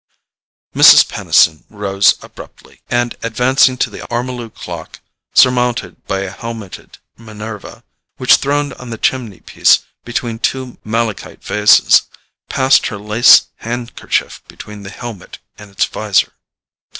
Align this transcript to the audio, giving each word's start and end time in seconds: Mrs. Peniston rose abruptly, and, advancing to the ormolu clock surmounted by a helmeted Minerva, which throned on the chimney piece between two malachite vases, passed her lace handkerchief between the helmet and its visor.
Mrs. 0.73 1.07
Peniston 1.07 1.63
rose 1.69 2.15
abruptly, 2.23 2.81
and, 2.89 3.15
advancing 3.21 3.77
to 3.77 3.91
the 3.91 3.99
ormolu 4.09 4.49
clock 4.49 4.99
surmounted 5.35 6.07
by 6.07 6.21
a 6.21 6.31
helmeted 6.31 6.97
Minerva, 7.17 7.83
which 8.17 8.37
throned 8.37 8.73
on 8.73 8.89
the 8.89 8.97
chimney 8.97 9.41
piece 9.41 9.85
between 10.03 10.39
two 10.39 10.79
malachite 10.83 11.43
vases, 11.43 12.01
passed 12.49 12.87
her 12.87 12.97
lace 12.97 13.45
handkerchief 13.57 14.41
between 14.47 14.81
the 14.81 14.89
helmet 14.89 15.37
and 15.59 15.69
its 15.69 15.85
visor. 15.85 16.33